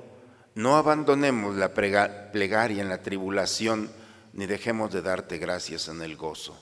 no 0.55 0.75
abandonemos 0.75 1.55
la 1.55 1.73
plegaria 1.73 2.81
en 2.81 2.89
la 2.89 3.01
tribulación, 3.01 3.89
ni 4.37 4.45
dejemos 4.45 4.93
de 4.93 5.01
darte 5.01 5.39
gracias 5.39 5.87
en 5.87 6.01
el 6.03 6.15
gozo. 6.15 6.55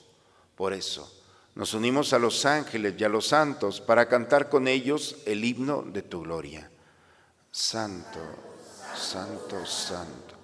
Por 0.56 0.72
eso, 0.72 1.12
nos 1.54 1.74
unimos 1.74 2.14
a 2.14 2.18
los 2.18 2.46
ángeles 2.46 2.94
y 2.98 3.04
a 3.04 3.08
los 3.10 3.28
santos 3.28 3.82
para 3.82 4.08
cantar 4.08 4.48
con 4.48 4.66
ellos 4.66 5.16
el 5.26 5.44
himno 5.44 5.82
de 5.82 6.00
tu 6.00 6.22
gloria. 6.22 6.70
Santo, 7.50 8.18
santo, 8.96 9.64
santo, 9.66 10.34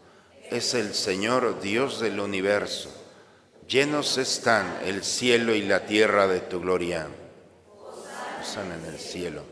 es 0.51 0.75
el 0.75 0.95
Señor 0.95 1.59
Dios 1.61 2.01
del 2.01 2.21
universo. 2.21 2.91
Llenos 3.67 4.19
están 4.19 4.81
el 4.85 5.03
cielo 5.03 5.55
y 5.55 5.63
la 5.63 5.87
tierra 5.87 6.27
de 6.27 6.41
tu 6.41 6.61
gloria. 6.61 7.09
San 8.45 8.71
en 8.73 8.85
el 8.85 8.99
cielo. 8.99 9.43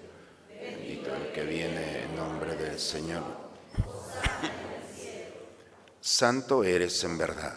Bendito 0.51 1.15
el 1.15 1.33
que 1.33 1.45
viene 1.45 2.03
en 2.03 2.17
nombre 2.17 2.57
del 2.57 2.79
Señor. 2.79 3.51
Santo 6.03 6.65
eres 6.65 7.05
en 7.05 7.19
verdad, 7.19 7.57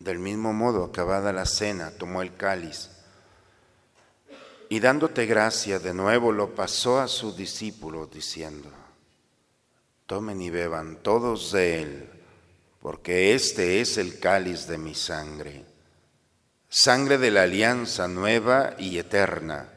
Del 0.00 0.18
mismo 0.18 0.52
modo, 0.52 0.84
acabada 0.84 1.32
la 1.32 1.46
cena, 1.46 1.92
tomó 1.92 2.22
el 2.22 2.34
cáliz 2.34 2.90
y 4.70 4.78
dándote 4.78 5.26
gracia 5.26 5.80
de 5.80 5.92
nuevo 5.92 6.30
lo 6.30 6.54
pasó 6.54 7.00
a 7.00 7.08
sus 7.08 7.36
discípulos 7.36 8.08
diciendo, 8.10 8.70
tomen 10.06 10.40
y 10.40 10.48
beban 10.48 11.02
todos 11.02 11.50
de 11.50 11.82
él, 11.82 12.10
porque 12.80 13.34
este 13.34 13.80
es 13.80 13.98
el 13.98 14.20
cáliz 14.20 14.68
de 14.68 14.78
mi 14.78 14.94
sangre, 14.94 15.64
sangre 16.68 17.18
de 17.18 17.32
la 17.32 17.42
alianza 17.42 18.06
nueva 18.06 18.76
y 18.78 18.98
eterna, 18.98 19.68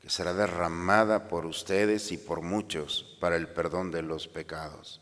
que 0.00 0.08
será 0.10 0.32
derramada 0.32 1.26
por 1.26 1.44
ustedes 1.44 2.12
y 2.12 2.16
por 2.16 2.40
muchos 2.40 3.16
para 3.20 3.34
el 3.34 3.48
perdón 3.48 3.90
de 3.90 4.02
los 4.02 4.28
pecados. 4.28 5.00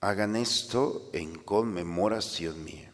Hagan 0.00 0.36
esto 0.36 1.10
en 1.12 1.34
conmemoración 1.34 2.64
mía. 2.64 2.89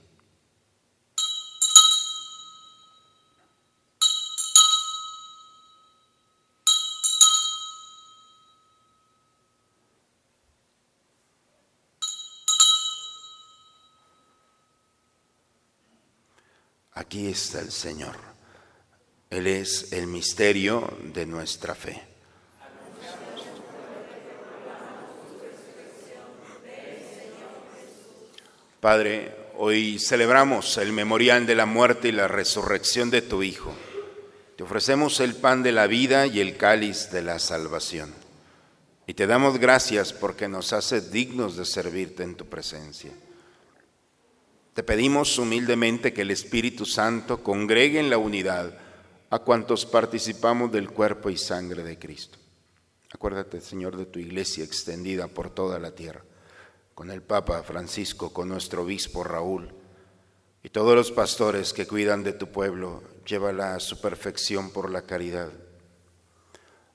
Aquí 17.07 17.29
está 17.29 17.61
el 17.61 17.71
Señor. 17.71 18.17
Él 19.31 19.47
es 19.47 19.93
el 19.93 20.09
misterio 20.09 20.93
de 21.15 21.25
nuestra 21.25 21.77
fe. 21.77 22.03
Padre, 28.81 29.37
hoy 29.55 30.01
celebramos 30.01 30.79
el 30.79 30.93
memorial 30.93 31.47
de 31.47 31.55
la 31.55 31.65
muerte 31.65 32.09
y 32.09 32.13
la 32.13 32.27
resurrección 32.27 33.09
de 33.11 33.23
tu 33.23 33.45
Hijo. 33.45 33.73
Te 34.57 34.65
ofrecemos 34.65 35.21
el 35.21 35.37
pan 35.37 35.63
de 35.63 35.71
la 35.71 35.87
vida 35.87 36.27
y 36.27 36.41
el 36.41 36.57
cáliz 36.57 37.13
de 37.13 37.23
la 37.23 37.39
salvación. 37.39 38.13
Y 39.07 39.15
te 39.15 39.29
damos 39.29 39.59
gracias 39.59 40.13
porque 40.13 40.49
nos 40.49 40.73
hace 40.73 41.01
dignos 41.01 41.57
de 41.57 41.67
servirte 41.67 42.25
en 42.25 42.35
tu 42.35 42.47
presencia. 42.47 43.13
Te 44.77 44.83
pedimos 44.83 45.39
humildemente 45.39 46.13
que 46.13 46.21
el 46.21 46.31
Espíritu 46.31 46.85
Santo 46.85 47.43
congregue 47.43 47.99
en 47.99 48.11
la 48.11 48.19
unidad 48.19 48.77
a 49.31 49.39
cuantos 49.39 49.87
participamos 49.87 50.71
del 50.71 50.91
cuerpo 50.91 51.31
y 51.31 51.39
sangre 51.39 51.83
de 51.83 51.99
Cristo. 51.99 52.39
Acuérdate, 53.11 53.63
Señor, 53.63 53.97
de 53.97 54.05
tu 54.05 54.19
iglesia 54.19 54.65
extendida 54.65 55.29
por 55.29 55.49
toda 55.49 55.79
la 55.79 55.93
tierra, 55.93 56.25
con 56.95 57.11
el 57.11 57.23
Papa 57.23 57.63
Francisco, 57.63 58.35
con 58.35 58.51
nuestro 58.51 58.83
obispo 58.83 59.25
Raúl 59.25 59.75
y 60.63 60.69
todos 60.69 60.95
los 60.95 61.11
pastores 61.11 61.73
que 61.73 61.87
cuidan 61.87 62.23
de 62.23 62.35
tu 62.35 62.49
pueblo, 62.49 63.03
llévala 63.25 63.77
a 63.77 63.81
su 63.81 63.99
perfección 63.99 64.73
por 64.73 64.91
la 64.91 65.01
caridad. 65.01 65.53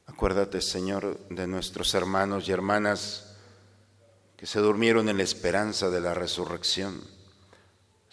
Acuérdate, 0.06 0.62
Señor, 0.62 1.20
de 1.32 1.48
nuestros 1.48 1.96
hermanos 1.96 2.48
y 2.48 2.52
hermanas 2.52 3.38
que 4.38 4.46
se 4.46 4.60
durmieron 4.60 5.10
en 5.10 5.17
la 5.17 5.24
esperanza 5.24 5.89
de 5.89 6.02
la 6.02 6.13
resurrección 6.13 7.20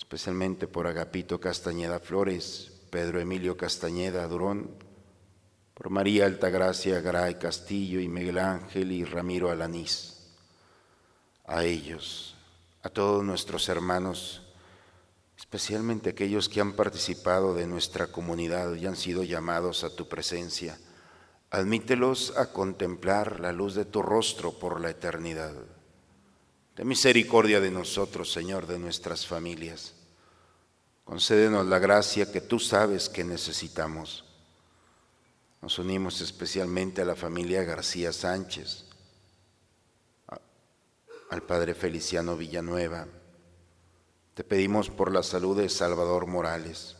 especialmente 0.09 0.67
por 0.67 0.87
Agapito 0.87 1.39
Castañeda 1.39 2.01
Flores, 2.01 2.73
Pedro 2.89 3.21
Emilio 3.21 3.59
Castañeda 3.59 4.27
Durón, 4.27 4.71
por 5.75 5.91
María 5.91 6.25
Altagracia 6.25 7.03
Garay 7.03 7.35
Castillo 7.35 8.01
y 8.01 8.09
Miguel 8.09 8.39
Ángel 8.39 8.91
y 8.91 9.05
Ramiro 9.05 9.51
Alanís. 9.51 10.31
A 11.45 11.63
ellos, 11.65 12.37
a 12.81 12.89
todos 12.89 13.23
nuestros 13.23 13.69
hermanos, 13.69 14.41
especialmente 15.37 16.09
aquellos 16.09 16.49
que 16.49 16.63
han 16.63 16.73
participado 16.73 17.53
de 17.53 17.67
nuestra 17.67 18.07
comunidad 18.07 18.77
y 18.77 18.87
han 18.87 18.97
sido 18.97 19.25
llamados 19.25 19.85
a 19.85 19.95
tu 19.95 20.09
presencia, 20.09 20.79
admítelos 21.51 22.35
a 22.39 22.51
contemplar 22.51 23.41
la 23.41 23.53
luz 23.53 23.75
de 23.75 23.85
tu 23.85 24.01
rostro 24.01 24.59
por 24.59 24.81
la 24.81 24.89
eternidad 24.89 25.53
Ten 26.79 26.87
misericordia 26.87 27.59
de 27.59 27.73
nosotros, 27.73 28.31
Señor, 28.31 28.69
de 28.69 28.79
nuestras 28.79 29.27
familias. 29.27 29.98
Concédenos 31.09 31.65
la 31.65 31.79
gracia 31.79 32.31
que 32.31 32.43
tú 32.43 32.59
sabes 32.59 33.09
que 33.09 33.25
necesitamos. 33.25 34.27
Nos 35.63 35.79
unimos 35.79 36.21
especialmente 36.21 37.01
a 37.01 37.07
la 37.07 37.17
familia 37.17 37.65
García 37.65 38.13
Sánchez, 38.13 38.85
al 41.31 41.43
Padre 41.45 41.75
Feliciano 41.75 42.37
Villanueva. 42.37 43.07
Te 44.35 44.45
pedimos 44.45 44.91
por 44.91 45.11
la 45.11 45.23
salud 45.23 45.57
de 45.57 45.71
Salvador 45.71 46.27
Morales, 46.27 46.97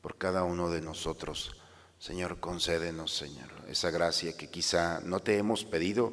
por 0.00 0.16
cada 0.16 0.44
uno 0.44 0.70
de 0.70 0.80
nosotros. 0.80 1.56
Señor, 1.98 2.38
concédenos, 2.38 3.16
Señor, 3.16 3.50
esa 3.66 3.90
gracia 3.90 4.36
que 4.36 4.48
quizá 4.48 5.00
no 5.00 5.18
te 5.18 5.38
hemos 5.38 5.64
pedido, 5.64 6.12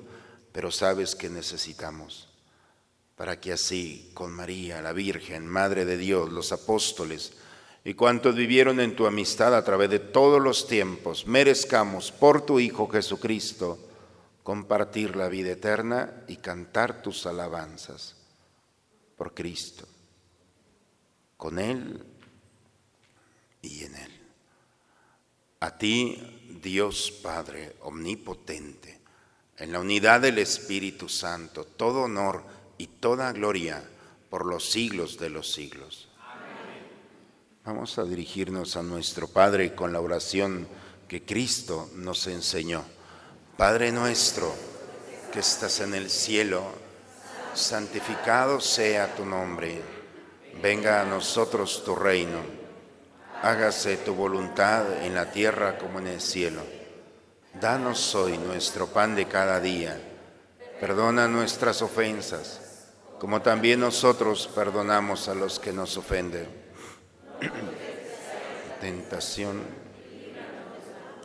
pero 0.51 0.71
sabes 0.71 1.15
que 1.15 1.29
necesitamos 1.29 2.30
para 3.21 3.39
que 3.39 3.53
así, 3.53 4.09
con 4.15 4.31
María, 4.31 4.81
la 4.81 4.93
Virgen, 4.93 5.45
Madre 5.45 5.85
de 5.85 5.95
Dios, 5.95 6.31
los 6.31 6.51
apóstoles 6.51 7.33
y 7.83 7.93
cuantos 7.93 8.35
vivieron 8.35 8.79
en 8.79 8.95
tu 8.95 9.05
amistad 9.05 9.55
a 9.55 9.63
través 9.63 9.91
de 9.91 9.99
todos 9.99 10.41
los 10.41 10.65
tiempos, 10.65 11.27
merezcamos 11.27 12.11
por 12.11 12.43
tu 12.47 12.59
Hijo 12.59 12.87
Jesucristo 12.87 13.77
compartir 14.41 15.15
la 15.15 15.29
vida 15.29 15.51
eterna 15.51 16.23
y 16.27 16.37
cantar 16.37 17.03
tus 17.03 17.27
alabanzas 17.27 18.15
por 19.15 19.35
Cristo, 19.35 19.87
con 21.37 21.59
Él 21.59 22.03
y 23.61 23.83
en 23.83 23.97
Él. 23.97 24.21
A 25.59 25.77
ti, 25.77 26.57
Dios 26.59 27.11
Padre 27.21 27.75
Omnipotente, 27.81 28.99
en 29.57 29.71
la 29.71 29.79
unidad 29.79 30.21
del 30.21 30.39
Espíritu 30.39 31.07
Santo, 31.07 31.65
todo 31.65 32.05
honor 32.05 32.60
y 32.81 32.87
toda 32.87 33.31
gloria 33.31 33.83
por 34.31 34.47
los 34.47 34.71
siglos 34.71 35.19
de 35.19 35.29
los 35.29 35.53
siglos. 35.53 36.09
Vamos 37.63 37.99
a 37.99 38.03
dirigirnos 38.05 38.75
a 38.75 38.81
nuestro 38.81 39.27
Padre 39.27 39.75
con 39.75 39.93
la 39.93 40.01
oración 40.01 40.67
que 41.07 41.23
Cristo 41.23 41.91
nos 41.93 42.25
enseñó. 42.25 42.83
Padre 43.55 43.91
nuestro 43.91 44.51
que 45.31 45.41
estás 45.41 45.79
en 45.81 45.93
el 45.93 46.09
cielo, 46.09 46.63
santificado 47.53 48.59
sea 48.59 49.13
tu 49.13 49.25
nombre. 49.25 49.79
Venga 50.59 51.01
a 51.01 51.05
nosotros 51.05 51.83
tu 51.85 51.95
reino. 51.95 52.39
Hágase 53.43 53.97
tu 53.97 54.15
voluntad 54.15 55.03
en 55.05 55.13
la 55.13 55.31
tierra 55.31 55.77
como 55.77 55.99
en 55.99 56.07
el 56.07 56.19
cielo. 56.19 56.63
Danos 57.61 58.15
hoy 58.15 58.39
nuestro 58.39 58.87
pan 58.87 59.13
de 59.13 59.27
cada 59.27 59.59
día. 59.59 60.01
Perdona 60.79 61.27
nuestras 61.27 61.83
ofensas 61.83 62.60
como 63.21 63.43
también 63.43 63.79
nosotros 63.79 64.49
perdonamos 64.55 65.27
a 65.27 65.35
los 65.35 65.59
que 65.59 65.71
nos 65.71 65.95
ofenden. 65.95 66.47
Tentación, 68.81 69.61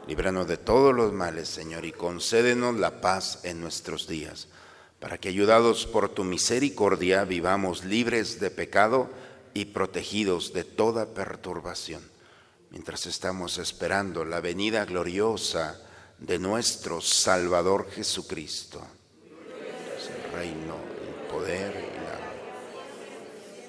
líbranos 0.07 0.47
de 0.47 0.59
todos 0.59 0.95
los 0.95 1.15
males, 1.15 1.49
Señor, 1.49 1.87
y 1.87 1.93
concédenos 1.93 2.77
la 2.77 3.01
paz 3.01 3.41
en 3.45 3.63
nuestros 3.63 4.07
días, 4.07 4.49
para 5.01 5.17
que 5.17 5.31
ayudados 5.31 5.87
por 5.87 6.11
tu 6.11 6.23
misericordia 6.23 7.25
vivamos 7.25 7.83
libres 7.83 8.41
de 8.41 8.51
pecado 8.51 9.09
y 9.55 9.65
protegidos 9.65 10.53
de 10.53 10.65
toda 10.65 11.15
perturbación, 11.15 12.03
mientras 12.73 13.07
estamos 13.07 13.57
esperando 13.57 14.27
la 14.27 14.43
venida 14.43 14.85
gloriosa 14.85 15.81
de 16.19 16.39
nuestro 16.39 17.01
Salvador 17.01 17.91
Jesucristo. 17.91 18.83
reino, 20.35 20.96
poder 21.29 21.97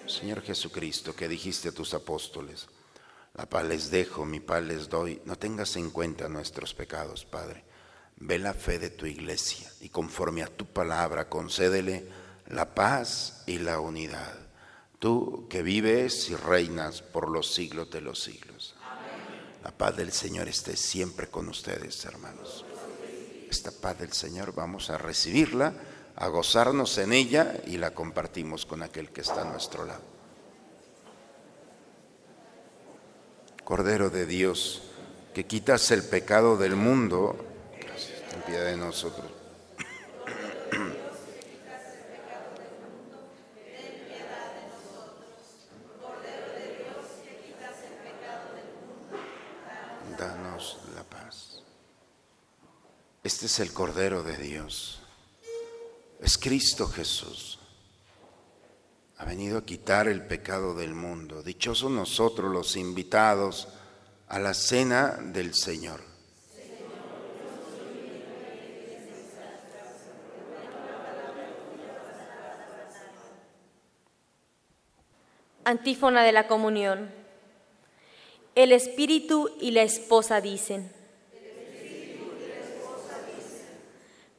Señor 0.07 0.41
Jesucristo, 0.41 1.15
que 1.15 1.27
dijiste 1.27 1.69
a 1.69 1.71
tus 1.71 1.93
apóstoles, 1.93 2.67
la 3.35 3.47
paz 3.47 3.65
les 3.65 3.91
dejo, 3.91 4.25
mi 4.25 4.39
paz 4.39 4.63
les 4.63 4.89
doy, 4.89 5.21
no 5.25 5.37
tengas 5.37 5.75
en 5.75 5.91
cuenta 5.91 6.27
nuestros 6.27 6.73
pecados, 6.73 7.25
Padre. 7.25 7.63
Ve 8.15 8.39
la 8.39 8.53
fe 8.53 8.79
de 8.79 8.89
tu 8.89 9.05
iglesia 9.05 9.71
y 9.79 9.89
conforme 9.89 10.41
a 10.41 10.47
tu 10.47 10.65
palabra 10.65 11.29
concédele 11.29 12.07
la 12.47 12.73
paz 12.73 13.43
y 13.45 13.59
la 13.59 13.79
unidad. 13.79 14.33
Tú 14.97 15.45
que 15.49 15.61
vives 15.61 16.29
y 16.29 16.35
reinas 16.35 17.03
por 17.03 17.29
los 17.29 17.53
siglos 17.53 17.91
de 17.91 18.01
los 18.01 18.23
siglos. 18.23 18.75
La 19.63 19.69
paz 19.71 19.95
del 19.97 20.11
Señor 20.11 20.47
esté 20.47 20.75
siempre 20.75 21.27
con 21.27 21.47
ustedes, 21.49 22.03
hermanos. 22.05 22.65
Esta 23.49 23.69
paz 23.69 23.99
del 23.99 24.13
Señor 24.13 24.55
vamos 24.55 24.89
a 24.89 24.97
recibirla 24.97 25.75
a 26.17 26.27
gozarnos 26.29 26.97
en 26.97 27.13
ella 27.13 27.55
y 27.67 27.77
la 27.77 27.91
compartimos 27.91 28.65
con 28.65 28.81
aquel 28.81 29.09
que 29.11 29.21
está 29.21 29.43
a 29.43 29.51
nuestro 29.51 29.85
lado. 29.85 30.01
Cordero 33.63 34.09
de 34.09 34.25
Dios, 34.25 34.81
que 35.35 35.45
quitas 35.45 35.91
el 35.91 36.03
pecado 36.03 36.57
del 36.57 36.75
mundo, 36.75 37.35
ten 38.31 38.41
piedad 38.41 38.65
de 38.65 38.77
nosotros. 38.77 39.31
Danos 50.17 50.79
la 50.95 51.03
paz. 51.03 51.61
Este 53.23 53.45
es 53.45 53.59
el 53.59 53.71
Cordero 53.71 54.23
de 54.23 54.37
Dios 54.37 55.03
es 56.21 56.37
Cristo 56.37 56.87
Jesús. 56.87 57.59
Ha 59.17 59.25
venido 59.25 59.57
a 59.57 59.65
quitar 59.65 60.07
el 60.07 60.25
pecado 60.25 60.75
del 60.75 60.93
mundo. 60.93 61.41
Dichosos 61.41 61.91
nosotros 61.91 62.51
los 62.51 62.75
invitados 62.75 63.67
a 64.27 64.39
la 64.39 64.53
cena 64.53 65.17
del 65.21 65.53
Señor. 65.53 66.01
Antífona 75.63 76.23
de 76.23 76.31
la 76.31 76.47
comunión. 76.47 77.11
El 78.55 78.71
Espíritu 78.71 79.51
y 79.59 79.71
la 79.71 79.83
esposa 79.83 80.41
dicen. 80.41 80.91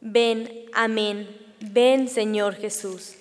Ven, 0.01 0.67
amén. 0.73 1.48
Ven 1.61 2.09
Señor 2.09 2.55
Jesús. 2.55 3.15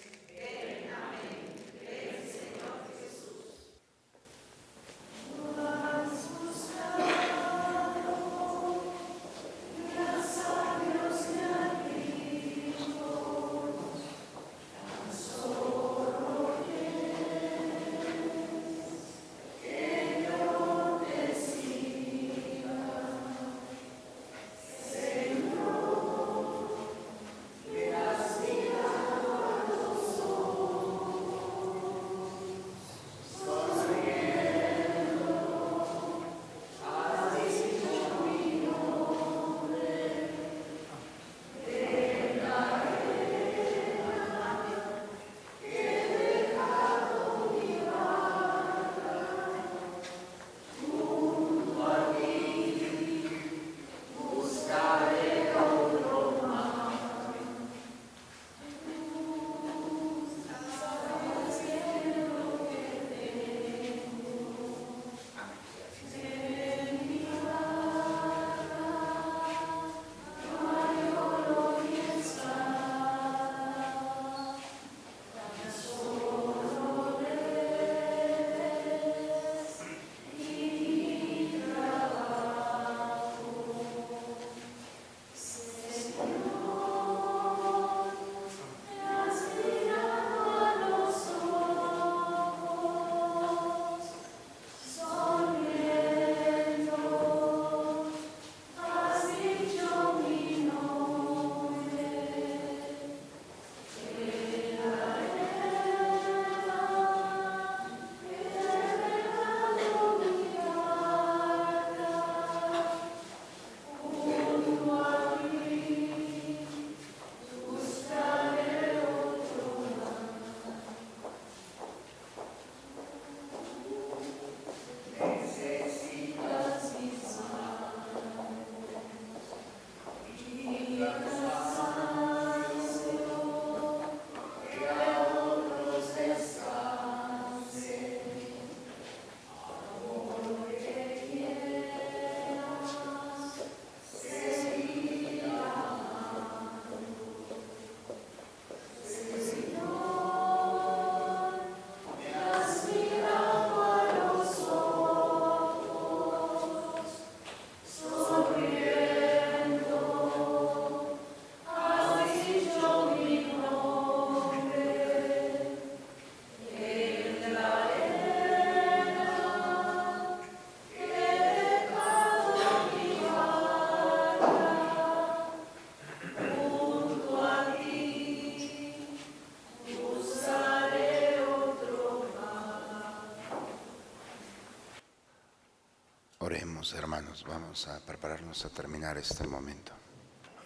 Hermanos, 186.93 187.43
vamos 187.47 187.87
a 187.87 187.99
prepararnos 188.05 188.63
a 188.63 188.69
terminar 188.69 189.17
este 189.17 189.45
momento. 189.45 189.91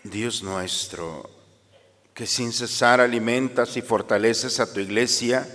Dios 0.03 0.43
nuestro, 0.43 1.29
que 2.13 2.27
sin 2.27 2.51
cesar 2.51 3.01
alimentas 3.01 3.75
y 3.77 3.81
fortaleces 3.81 4.59
a 4.59 4.71
tu 4.71 4.79
iglesia 4.79 5.47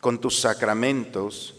con 0.00 0.20
tus 0.20 0.40
sacramentos, 0.40 1.54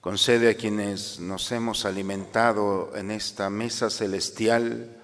concede 0.00 0.50
a 0.50 0.56
quienes 0.56 1.20
nos 1.20 1.52
hemos 1.52 1.84
alimentado 1.84 2.92
en 2.96 3.10
esta 3.10 3.50
mesa 3.50 3.90
celestial, 3.90 4.96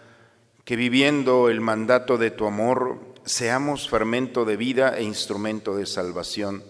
que 0.65 0.77
viviendo 0.77 1.51
el 1.51 1.61
mandato 1.61 2.17
de 2.17 2.31
tu 2.31 2.47
amor, 2.47 3.15
seamos 3.25 3.89
fermento 3.89 4.45
de 4.45 4.57
vida 4.57 4.97
e 4.97 5.03
instrumento 5.03 5.77
de 5.77 5.85
salvación 5.85 6.65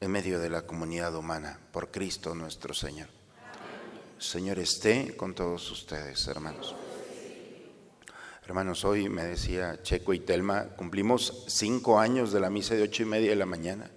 en 0.00 0.10
medio 0.10 0.38
de 0.38 0.50
la 0.50 0.62
comunidad 0.62 1.14
humana, 1.14 1.58
por 1.72 1.90
Cristo 1.90 2.34
nuestro 2.34 2.72
Señor. 2.72 3.23
Señor 4.18 4.58
esté 4.58 5.16
con 5.16 5.34
todos 5.34 5.70
ustedes, 5.70 6.26
hermanos. 6.28 6.74
Hermanos, 8.46 8.84
hoy 8.84 9.08
me 9.08 9.24
decía 9.24 9.82
Checo 9.82 10.14
y 10.14 10.20
Telma, 10.20 10.68
cumplimos 10.76 11.44
cinco 11.48 11.98
años 11.98 12.32
de 12.32 12.40
la 12.40 12.50
misa 12.50 12.74
de 12.74 12.82
ocho 12.82 13.02
y 13.02 13.06
media 13.06 13.30
de 13.30 13.36
la 13.36 13.46
mañana. 13.46 13.90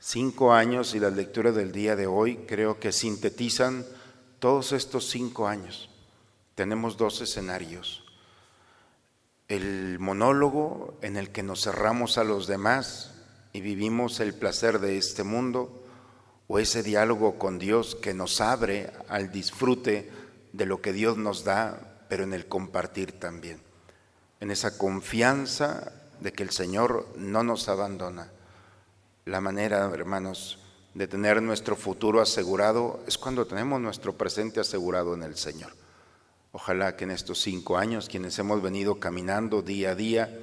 Cinco 0.00 0.52
años 0.52 0.94
y 0.94 1.00
las 1.00 1.14
lecturas 1.14 1.54
del 1.54 1.72
día 1.72 1.94
de 1.94 2.06
hoy 2.06 2.38
creo 2.48 2.80
que 2.80 2.92
sintetizan 2.92 3.86
todos 4.40 4.72
estos 4.72 5.08
cinco 5.08 5.46
años. 5.46 5.90
Tenemos 6.54 6.96
dos 6.96 7.20
escenarios. 7.20 8.04
El 9.48 9.98
monólogo 10.00 10.98
en 11.02 11.16
el 11.16 11.30
que 11.30 11.42
nos 11.42 11.62
cerramos 11.62 12.18
a 12.18 12.24
los 12.24 12.46
demás 12.46 13.14
y 13.52 13.60
vivimos 13.60 14.18
el 14.20 14.34
placer 14.34 14.80
de 14.80 14.98
este 14.98 15.22
mundo 15.22 15.85
o 16.48 16.58
ese 16.58 16.82
diálogo 16.82 17.38
con 17.38 17.58
Dios 17.58 17.96
que 17.96 18.14
nos 18.14 18.40
abre 18.40 18.90
al 19.08 19.32
disfrute 19.32 20.10
de 20.52 20.66
lo 20.66 20.80
que 20.80 20.92
Dios 20.92 21.16
nos 21.16 21.44
da, 21.44 22.04
pero 22.08 22.24
en 22.24 22.32
el 22.32 22.46
compartir 22.46 23.18
también, 23.18 23.60
en 24.40 24.50
esa 24.50 24.78
confianza 24.78 25.92
de 26.20 26.32
que 26.32 26.42
el 26.42 26.50
Señor 26.50 27.08
no 27.16 27.42
nos 27.42 27.68
abandona. 27.68 28.30
La 29.24 29.40
manera, 29.40 29.90
hermanos, 29.92 30.60
de 30.94 31.08
tener 31.08 31.42
nuestro 31.42 31.76
futuro 31.76 32.20
asegurado 32.20 33.00
es 33.06 33.18
cuando 33.18 33.46
tenemos 33.46 33.80
nuestro 33.80 34.16
presente 34.16 34.60
asegurado 34.60 35.14
en 35.14 35.24
el 35.24 35.36
Señor. 35.36 35.72
Ojalá 36.52 36.96
que 36.96 37.04
en 37.04 37.10
estos 37.10 37.42
cinco 37.42 37.76
años, 37.76 38.08
quienes 38.08 38.38
hemos 38.38 38.62
venido 38.62 38.98
caminando 38.98 39.60
día 39.60 39.90
a 39.90 39.94
día 39.94 40.40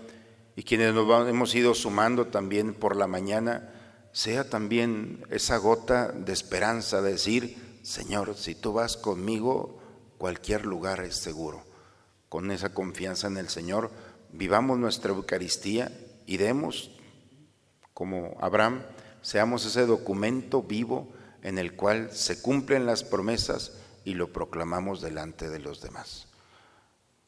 y 0.55 0.61
quienes 0.61 0.93
nos 0.93 1.27
hemos 1.27 1.55
ido 1.55 1.73
sumando 1.73 2.27
también 2.27 2.75
por 2.75 2.95
la 2.95 3.07
mañana, 3.07 3.67
sea 4.13 4.49
también 4.49 5.25
esa 5.31 5.57
gota 5.57 6.11
de 6.11 6.31
esperanza, 6.31 7.01
de 7.01 7.13
decir, 7.13 7.79
Señor, 7.81 8.35
si 8.37 8.55
tú 8.55 8.71
vas 8.73 8.95
conmigo, 8.95 9.79
cualquier 10.17 10.65
lugar 10.65 11.01
es 11.01 11.15
seguro. 11.17 11.65
Con 12.29 12.51
esa 12.51 12.73
confianza 12.73 13.27
en 13.27 13.37
el 13.37 13.49
Señor, 13.49 13.91
vivamos 14.31 14.77
nuestra 14.77 15.11
Eucaristía 15.11 15.91
y 16.25 16.37
demos, 16.37 16.91
como 17.93 18.37
Abraham, 18.39 18.83
seamos 19.21 19.65
ese 19.65 19.85
documento 19.85 20.61
vivo 20.61 21.11
en 21.41 21.57
el 21.57 21.75
cual 21.75 22.11
se 22.11 22.41
cumplen 22.41 22.85
las 22.85 23.03
promesas 23.03 23.73
y 24.05 24.13
lo 24.13 24.31
proclamamos 24.31 25.01
delante 25.01 25.49
de 25.49 25.59
los 25.59 25.81
demás. 25.81 26.27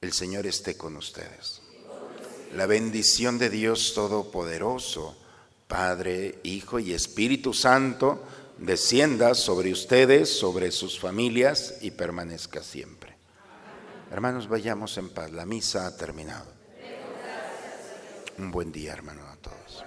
El 0.02 0.14
Señor 0.14 0.46
esté 0.46 0.78
con 0.78 0.96
ustedes. 0.98 1.62
La 2.54 2.68
bendición 2.68 3.40
de 3.40 3.50
Dios 3.50 3.94
Todopoderoso, 3.96 5.18
Padre, 5.68 6.40
Hijo 6.44 6.80
y 6.80 6.94
Espíritu 6.94 7.54
Santo, 7.54 8.24
descienda 8.58 9.34
sobre 9.34 9.72
ustedes, 9.72 10.30
sobre 10.38 10.72
sus 10.72 11.00
familias 11.00 11.80
y 11.82 11.92
permanezca 11.92 12.62
siempre. 12.64 13.16
Hermanos, 14.12 14.48
vayamos 14.48 14.98
en 14.98 15.10
paz. 15.10 15.32
La 15.32 15.46
misa 15.46 15.88
ha 15.88 15.96
terminado. 15.96 16.46
Un 18.38 18.52
buen 18.52 18.72
día, 18.72 18.94
hermano, 18.94 19.26
a 19.28 19.36
todos. 19.38 19.85